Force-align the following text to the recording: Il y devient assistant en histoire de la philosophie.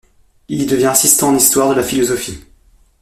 Il 0.47 0.63
y 0.63 0.65
devient 0.65 0.87
assistant 0.87 1.27
en 1.27 1.35
histoire 1.35 1.69
de 1.69 1.75
la 1.75 1.83
philosophie. 1.83 2.41